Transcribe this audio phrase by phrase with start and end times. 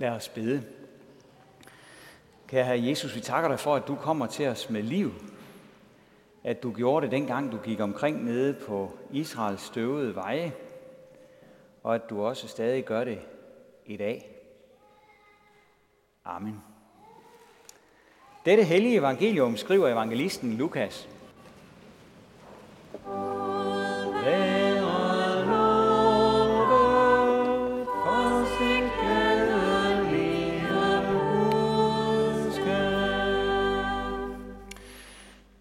[0.00, 0.62] Lad os bede.
[2.48, 5.12] Kære Herre Jesus, vi takker dig for, at du kommer til os med liv.
[6.44, 10.52] At du gjorde det dengang, du gik omkring nede på Israels støvede veje.
[11.82, 13.20] Og at du også stadig gør det
[13.86, 14.36] i dag.
[16.24, 16.62] Amen.
[18.44, 21.08] Dette hellige evangelium skriver evangelisten Lukas.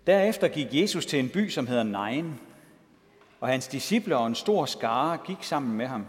[0.09, 2.39] Derefter gik Jesus til en by, som hedder Nain,
[3.39, 6.05] og hans disciple og en stor skare gik sammen med ham.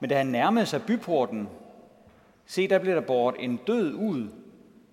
[0.00, 1.48] Men da han nærmede sig byporten,
[2.46, 4.28] se, der blev der bort en død ud,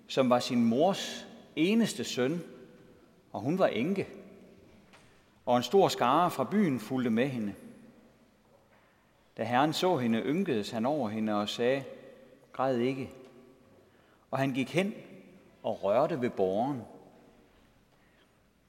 [0.08, 2.42] som var sin mors eneste søn,
[3.32, 4.08] og hun var enke.
[5.46, 7.54] Og en stor skare fra byen fulgte med hende.
[9.36, 11.84] Da Herren så hende, ynkedes han over hende og sagde,
[12.52, 13.10] græd ikke.
[14.30, 14.94] Og han gik hen
[15.62, 16.82] og rørte ved borgeren.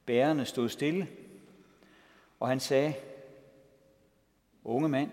[0.05, 1.07] Bærerne stod stille,
[2.39, 2.93] og han sagde,
[4.63, 5.11] Unge mand,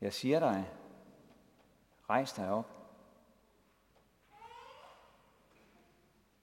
[0.00, 0.70] jeg siger dig,
[2.10, 2.70] rejs dig op.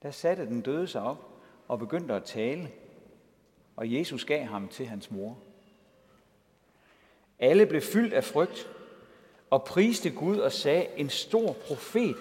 [0.02, 2.72] Der satte den døde sig op og begyndte at tale,
[3.76, 5.38] og Jesus gav ham til hans mor.
[7.40, 8.70] Alle blev fyldt af frygt
[9.50, 12.16] og priste Gud og sagde, en stor profet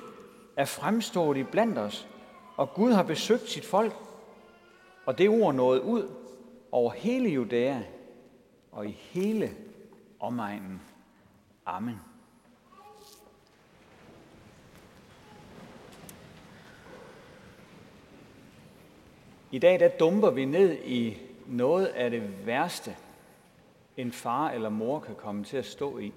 [0.57, 2.09] er fremstået i blandt os,
[2.57, 3.95] og Gud har besøgt sit folk.
[5.07, 6.11] Og det ord nåede ud
[6.73, 7.83] over hele Judæa
[8.73, 9.51] og i hele
[10.21, 10.81] omegnen.
[11.67, 12.01] Amen.
[19.51, 22.97] I dag der dumper vi ned i noget af det værste,
[23.97, 26.13] en far eller mor kan komme til at stå i.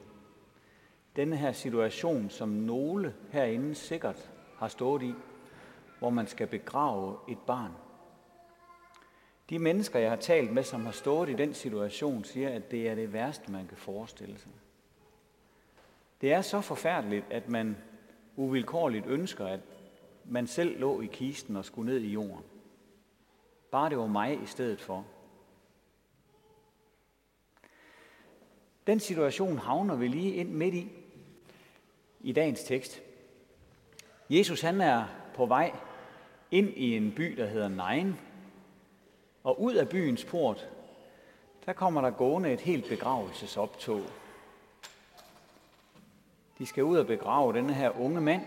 [1.16, 5.14] Denne her situation, som nogle herinde sikkert har stået i,
[6.00, 7.72] hvor man skal begrave et barn.
[9.50, 12.90] De mennesker, jeg har talt med, som har stået i den situation, siger, at det
[12.90, 14.52] er det værste, man kan forestille sig.
[16.22, 17.78] Det er så forfærdeligt, at man
[18.36, 19.60] uvilkårligt ønsker, at
[20.26, 22.44] man selv lå i kisten og skulle ned i jorden.
[23.72, 25.06] Bare det var mig i stedet for.
[28.88, 30.92] Den situation havner vi lige ind midt i,
[32.22, 33.02] i dagens tekst.
[34.30, 35.06] Jesus han er
[35.36, 35.72] på vej
[36.52, 38.16] ind i en by, der hedder Nain,
[39.46, 40.70] og ud af byens port,
[41.66, 44.02] der kommer der gående et helt begravelsesoptog.
[46.58, 48.42] De skal ud og begrave denne her unge mand,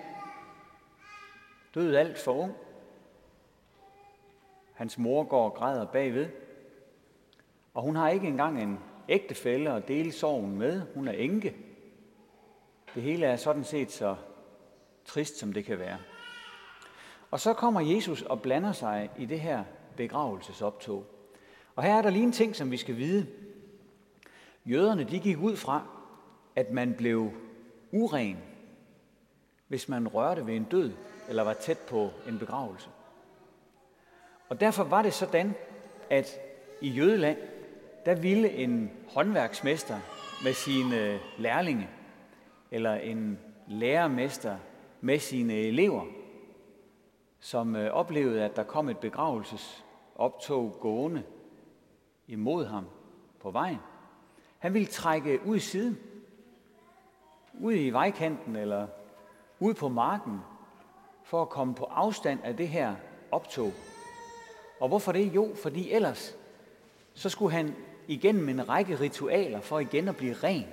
[1.75, 2.55] død alt for ung.
[4.75, 6.29] Hans mor går og græder bagved,
[7.75, 8.79] og hun har ikke engang en
[9.09, 10.83] ægtefælle at dele sorgen med.
[10.95, 11.57] Hun er enke.
[12.95, 14.17] Det hele er sådan set så
[15.05, 15.99] trist, som det kan være.
[17.31, 19.65] Og så kommer Jesus og blander sig i det her
[19.99, 21.05] begravelsesoptog.
[21.77, 23.27] Og her er der lige en ting, som vi skal vide.
[24.67, 25.87] Jøderne de gik ud fra,
[26.57, 27.31] at man blev
[27.93, 28.39] uren,
[29.69, 30.93] hvis man rørte ved en død
[31.29, 32.89] eller var tæt på en begravelse.
[34.49, 35.55] Og derfor var det sådan,
[36.11, 36.41] at
[36.81, 37.39] i Jødeland,
[38.07, 39.99] der ville en håndværksmester
[40.45, 41.89] med sine lærlinge,
[42.71, 44.57] eller en lærermester
[45.01, 46.05] med sine elever,
[47.41, 49.85] som øh, oplevede, at der kom et begravelses
[50.19, 51.23] optog gående
[52.27, 52.87] imod ham
[53.41, 53.79] på vejen.
[54.59, 55.99] Han ville trække ud i siden,
[57.61, 58.87] ud i vejkanten eller
[59.61, 60.41] ud på marken,
[61.25, 62.95] for at komme på afstand af det her
[63.31, 63.73] optog.
[64.81, 65.35] Og hvorfor det?
[65.35, 66.37] Jo, fordi ellers
[67.15, 67.75] så skulle han
[68.09, 70.67] igennem en række ritualer for igen at blive ren.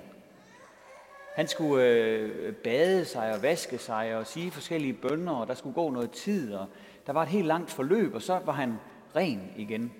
[1.34, 5.74] Han skulle øh, bade sig og vaske sig og sige forskellige bønder, og der skulle
[5.74, 6.66] gå noget tid, og
[7.06, 8.78] der var et helt langt forløb, og så var han
[9.16, 9.92] ren igen.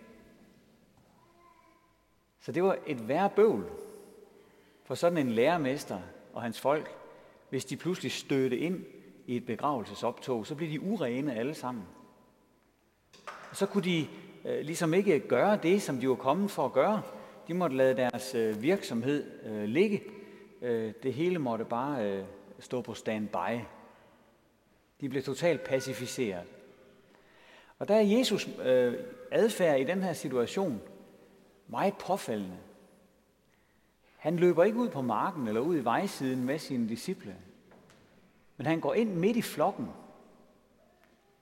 [2.40, 3.64] Så det var et værre bøvl
[4.84, 5.98] for sådan en lærermester
[6.32, 6.90] og hans folk,
[7.50, 8.84] hvis de pludselig stødte ind
[9.26, 11.84] i et begravelsesoptog, så blev de urene alle sammen.
[13.50, 14.06] Og så kunne de
[14.44, 17.02] øh, ligesom ikke gøre det, som de var kommet for at gøre.
[17.48, 20.02] De måtte lade deres øh, virksomhed øh, ligge.
[20.62, 22.24] Øh, det hele måtte bare øh,
[22.58, 23.60] stå på standby.
[25.00, 26.55] De blev totalt pacificeret.
[27.78, 28.94] Og der er Jesus øh,
[29.30, 30.80] adfærd i den her situation
[31.68, 32.56] meget påfaldende.
[34.16, 37.36] Han løber ikke ud på marken eller ud i vejsiden med sine disciple,
[38.56, 39.88] men han går ind midt i flokken.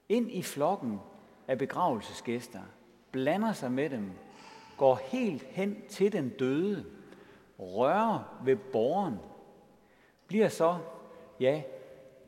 [0.08, 1.00] Ind i flokken
[1.48, 2.60] af begravelsesgæster,
[3.12, 4.10] blander sig med dem,
[4.76, 6.84] går helt hen til den døde,
[7.58, 9.19] rører ved borgen,
[10.26, 10.78] bliver så
[11.40, 11.62] ja,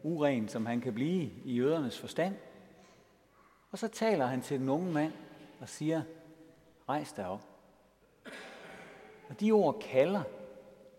[0.03, 2.35] uren som han kan blive i jødernes forstand.
[3.77, 5.13] Og så taler han til den unge mand
[5.61, 6.03] og siger,
[6.89, 7.43] rejs dig op.
[9.29, 10.23] Og de ord kalder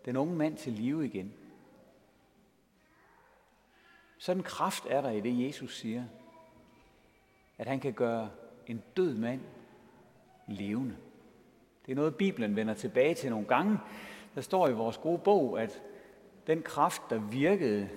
[0.04, 1.34] den unge mand til live igen.
[4.18, 6.04] Sådan kraft er der i det, Jesus siger,
[7.58, 8.30] at han kan gøre
[8.66, 9.40] en død mand
[10.48, 10.96] levende.
[11.86, 13.78] Det er noget, Bibelen vender tilbage til nogle gange.
[14.34, 15.82] Der står i vores gode bog, at
[16.46, 17.88] den kraft, der virkede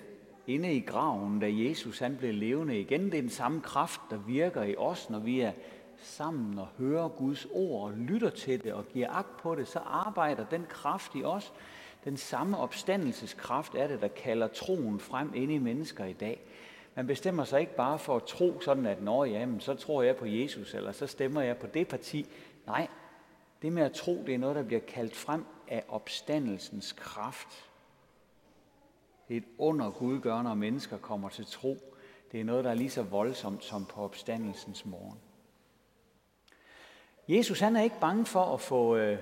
[0.48, 4.18] inde i graven, da Jesus han blev levende igen, det er den samme kraft, der
[4.18, 5.52] virker i os, når vi er
[5.98, 9.80] sammen og hører Guds ord og lytter til det og giver agt på det, så
[9.80, 11.54] arbejder den kraft i os.
[12.06, 16.42] Den samme opstandelseskraft er det, der kalder troen frem inde i mennesker i dag.
[16.96, 20.16] Man bestemmer sig ikke bare for at tro sådan, at når jamen, så tror jeg
[20.16, 22.26] på Jesus, eller så stemmer jeg på det parti.
[22.68, 22.88] Nej,
[23.62, 27.71] det med at tro, det er noget, der bliver kaldt frem af opstandelsens kraft.
[29.32, 31.78] Det er et under Gud gør, når mennesker kommer til tro.
[32.32, 35.20] Det er noget, der er lige så voldsomt som på opstandelsens morgen.
[37.28, 39.18] Jesus han er ikke bange for at få øh,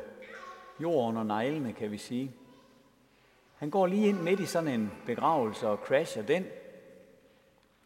[0.81, 2.31] jord under neglene, kan vi sige.
[3.57, 6.45] Han går lige ind midt i sådan en begravelse og crasher den.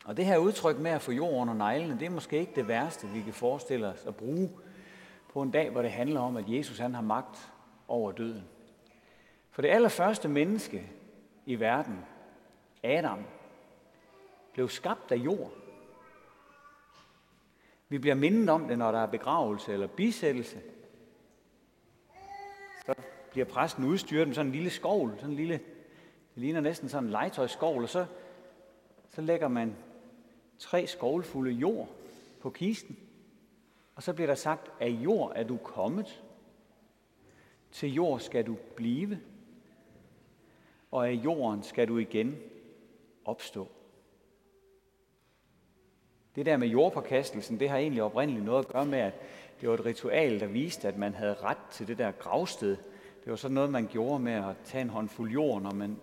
[0.05, 2.67] Og det her udtryk med at få jord under neglene, det er måske ikke det
[2.67, 4.49] værste, vi kan forestille os at bruge
[5.33, 7.51] på en dag, hvor det handler om, at Jesus han har magt
[7.87, 8.43] over døden.
[9.51, 10.91] For det allerførste menneske
[11.45, 12.05] i verden,
[12.83, 13.25] Adam,
[14.53, 15.51] blev skabt af jord.
[17.89, 20.61] Vi bliver mindet om det, når der er begravelse eller bisættelse.
[22.85, 22.93] Så
[23.31, 25.53] bliver præsten udstyret med sådan en lille skovl, sådan en lille,
[26.33, 28.05] det ligner næsten sådan en legetøjsskovl, og så,
[29.09, 29.75] så lægger man
[30.59, 31.89] tre skovlfulde jord
[32.41, 32.97] på kisten.
[33.95, 36.23] Og så bliver der sagt, af jord er du kommet,
[37.71, 39.19] til jord skal du blive,
[40.91, 42.39] og af jorden skal du igen
[43.25, 43.67] opstå.
[46.35, 49.13] Det der med jordpåkastelsen, det har egentlig oprindeligt noget at gøre med, at
[49.61, 52.77] det var et ritual, der viste, at man havde ret til det der gravsted.
[53.23, 55.97] Det var sådan noget, man gjorde med at tage en håndfuld jord, når, man,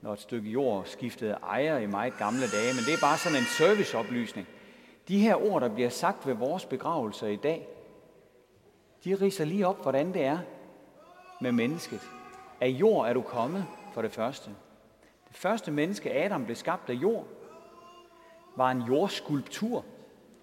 [0.00, 2.74] når et stykke jord skiftede ejer i meget gamle dage.
[2.74, 4.46] Men det er bare sådan en serviceoplysning.
[5.08, 7.68] De her ord, der bliver sagt ved vores begravelser i dag,
[9.04, 10.38] de riser lige op, hvordan det er
[11.40, 12.00] med mennesket.
[12.60, 13.64] Af jord er du kommet,
[13.94, 14.50] for det første.
[15.36, 17.26] Første menneske, Adam, blev skabt af jord,
[18.56, 19.84] var en jordskulptur,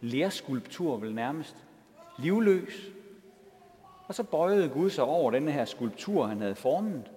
[0.01, 1.65] lærskulptur vel nærmest,
[2.19, 2.91] livløs.
[4.07, 7.11] Og så bøjede Gud sig over denne her skulptur, han havde formet,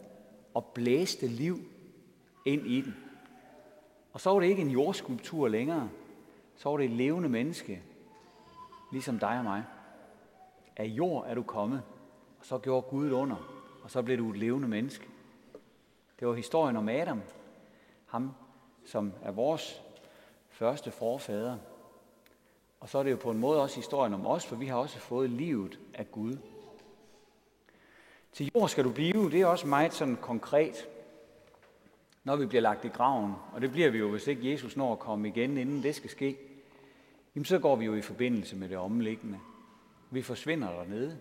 [0.54, 1.58] og blæste liv
[2.46, 2.96] ind i den.
[4.12, 5.88] Og så var det ikke en jordskulptur længere,
[6.56, 7.82] så var det et levende menneske,
[8.92, 9.64] ligesom dig og mig.
[10.76, 11.82] Af jord er du kommet,
[12.38, 13.36] og så gjorde Gud under,
[13.82, 15.08] og så blev du et levende menneske.
[16.20, 17.22] Det var historien om Adam,
[18.06, 18.34] ham
[18.84, 19.82] som er vores
[20.50, 21.58] første forfader.
[22.80, 24.76] Og så er det jo på en måde også historien om os, for vi har
[24.76, 26.36] også fået livet af Gud.
[28.32, 30.88] Til jord skal du blive, det er også meget sådan konkret,
[32.24, 33.32] når vi bliver lagt i graven.
[33.52, 36.10] Og det bliver vi jo, hvis ikke Jesus når at komme igen, inden det skal
[36.10, 36.36] ske.
[37.34, 39.38] Jamen så går vi jo i forbindelse med det omliggende.
[40.10, 41.18] Vi forsvinder dernede.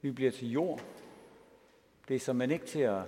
[0.00, 0.80] Vi bliver til jord.
[2.08, 3.02] Det er som man ikke til at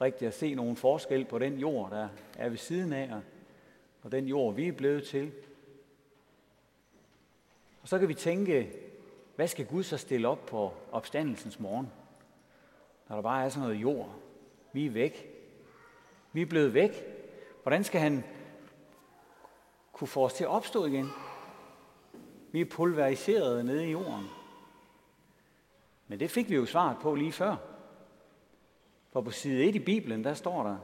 [0.00, 2.08] rigtig at se nogen forskel på den jord, der
[2.38, 3.10] er ved siden af,
[4.02, 5.32] og den jord, vi er blevet til.
[7.82, 8.72] Og så kan vi tænke,
[9.36, 11.92] hvad skal Gud så stille op på opstandelsens morgen,
[13.08, 14.14] når der bare er sådan noget jord?
[14.72, 15.30] Vi er væk.
[16.32, 17.04] Vi er blevet væk.
[17.62, 18.24] Hvordan skal han
[19.92, 21.08] kunne få os til at opstå igen?
[22.52, 24.24] Vi er pulveriseret nede i jorden.
[26.08, 27.56] Men det fik vi jo svaret på lige før.
[29.14, 30.76] For på side 1 i Bibelen, der står der,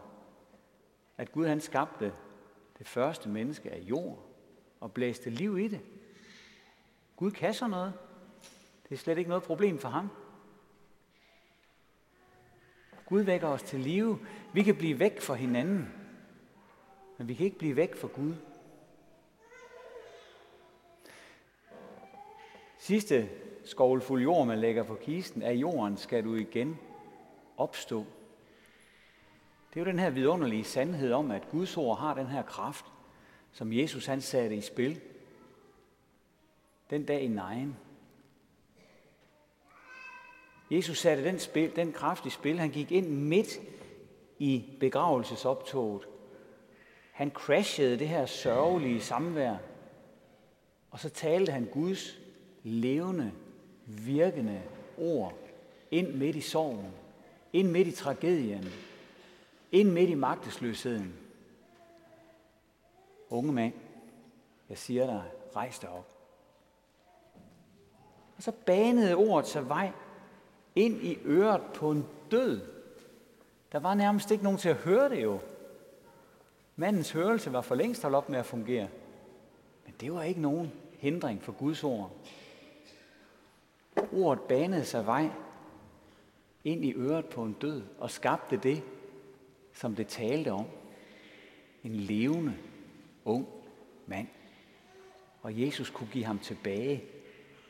[1.18, 2.12] at Gud han skabte
[2.78, 4.26] det første menneske af jord
[4.80, 5.80] og blæste liv i det.
[7.16, 7.92] Gud kan så noget.
[8.88, 10.08] Det er slet ikke noget problem for ham.
[13.06, 14.18] Gud vækker os til live.
[14.54, 15.94] Vi kan blive væk fra hinanden,
[17.18, 18.34] men vi kan ikke blive væk fra Gud.
[22.78, 23.28] Sidste
[23.64, 26.78] skovlfuld jord, man lægger på kisten, af jorden skal du igen
[27.56, 28.06] opstå.
[29.70, 32.84] Det er jo den her vidunderlige sandhed om, at Guds ord har den her kraft,
[33.52, 35.00] som Jesus han satte i spil.
[36.90, 37.76] Den dag i nejen.
[40.70, 42.58] Jesus satte den, spil, den kraft i spil.
[42.58, 43.60] Han gik ind midt
[44.38, 46.08] i begravelsesoptoget.
[47.12, 49.56] Han crashede det her sørgelige samvær.
[50.90, 52.18] Og så talte han Guds
[52.62, 53.32] levende,
[53.86, 54.62] virkende
[54.98, 55.34] ord
[55.90, 56.92] ind midt i sorgen,
[57.52, 58.72] ind midt i tragedien,
[59.72, 61.14] ind midt i magtesløsheden.
[63.28, 63.72] unge mand,
[64.68, 65.22] jeg siger dig,
[65.56, 66.08] rejs dig op.
[68.36, 69.90] Og så banede ordet sig vej
[70.74, 72.60] ind i øret på en død.
[73.72, 75.40] Der var nærmest ikke nogen til at høre det jo.
[76.76, 78.88] Mandens hørelse var for længst holdt op med at fungere.
[79.84, 82.10] Men det var ikke nogen hindring for Guds ord.
[84.12, 85.30] Ordet banede sig vej
[86.64, 88.82] ind i øret på en død og skabte det,
[89.80, 90.66] som det talte om.
[91.84, 92.56] En levende,
[93.24, 93.48] ung
[94.06, 94.28] mand.
[95.42, 97.04] Og Jesus kunne give ham tilbage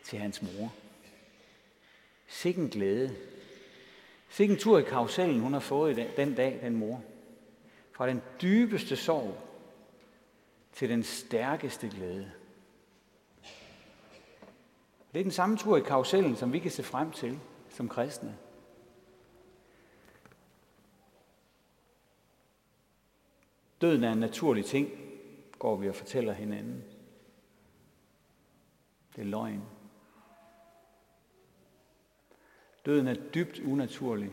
[0.05, 0.73] til hans mor.
[2.27, 3.17] Sikken glæde.
[4.29, 7.03] Sikken tur i karusellen, hun har fået i den dag, den mor.
[7.93, 9.39] Fra den dybeste sorg
[10.73, 12.31] til den stærkeste glæde.
[15.13, 17.39] Det er den samme tur i karusellen, som vi kan se frem til
[17.69, 18.37] som kristne.
[23.81, 24.89] Døden er en naturlig ting,
[25.59, 26.85] går vi og fortæller hinanden.
[29.17, 29.63] Det er løgn.
[32.87, 34.31] Døden er dybt unaturlig.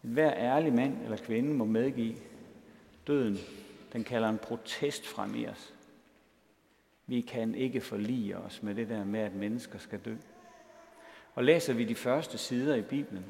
[0.00, 2.16] Hver ærlig mand eller kvinde må medgive,
[3.06, 3.38] døden
[3.92, 5.74] den kalder en protest frem i os.
[7.06, 10.16] Vi kan ikke forlige os med det der med, at mennesker skal dø.
[11.34, 13.24] Og læser vi de første sider i Bibelen,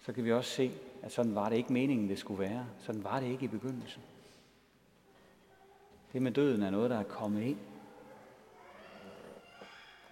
[0.00, 2.66] så kan vi også se, at sådan var det ikke meningen, det skulle være.
[2.78, 4.02] Sådan var det ikke i begyndelsen.
[6.12, 7.58] Det med døden er noget, der er kommet ind.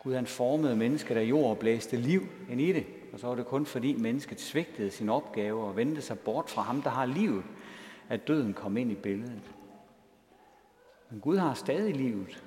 [0.02, 2.86] Gud han formede mennesket af jord og blæste liv ind i det.
[3.12, 6.62] Og så var det kun fordi mennesket svigtede sin opgave og vendte sig bort fra
[6.62, 7.44] ham, der har livet,
[8.08, 9.54] at døden kom ind i billedet.
[11.10, 12.44] Men Gud har stadig livet.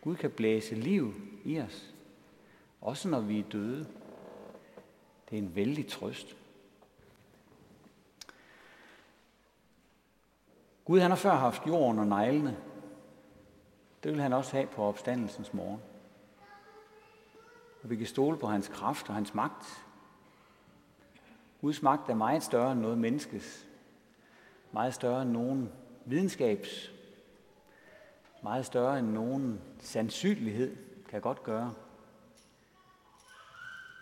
[0.00, 1.94] Gud kan blæse liv i os,
[2.80, 3.86] også når vi er døde.
[5.30, 6.36] Det er en vældig trøst.
[10.86, 12.56] Gud han har før haft jorden og neglene.
[14.02, 15.80] Det vil han også have på opstandelsens morgen.
[17.82, 19.84] Og vi kan stole på hans kraft og hans magt.
[21.60, 23.66] Guds magt er meget større end noget menneskes.
[24.72, 25.72] Meget større end nogen
[26.04, 26.90] videnskabs.
[28.42, 30.76] Meget større end nogen sandsynlighed
[31.08, 31.74] kan godt gøre.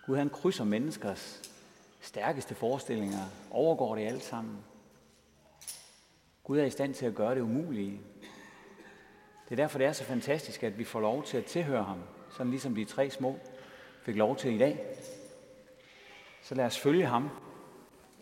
[0.06, 1.50] Gud han krydser menneskers
[2.00, 4.58] stærkeste forestillinger, overgår det alt sammen.
[6.44, 8.00] Gud er i stand til at gøre det umulige.
[9.44, 11.98] Det er derfor, det er så fantastisk, at vi får lov til at tilhøre ham,
[12.30, 13.38] sådan ligesom de tre små
[14.02, 14.86] fik lov til i dag.
[16.42, 17.30] Så lad os følge ham.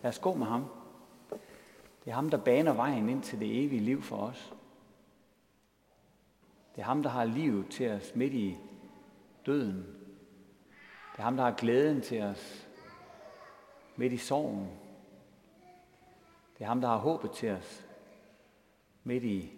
[0.03, 0.65] Lad os gå med ham.
[2.05, 4.55] Det er ham, der baner vejen ind til det evige liv for os.
[6.75, 8.59] Det er ham, der har livet til os midt i
[9.47, 9.87] døden.
[11.13, 12.69] Det er ham, der har glæden til os
[13.97, 14.69] midt i sorgen.
[16.59, 17.87] Det er ham, der har håbet til os
[19.05, 19.53] midt i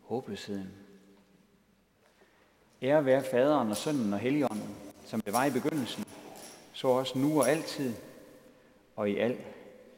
[0.00, 0.70] håbløsheden.
[2.82, 6.04] Ære være faderen og sønnen og helligånden, som det var i begyndelsen,
[6.72, 7.94] så også nu og altid
[8.96, 9.38] og i al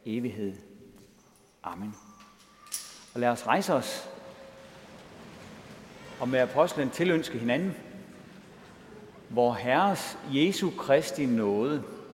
[0.05, 0.57] evighed.
[1.63, 1.95] Amen.
[3.15, 4.09] Og lad os rejse os
[6.21, 7.77] og med apostlen tilønske hinanden,
[9.29, 11.83] hvor Herres Jesu Kristi nåde,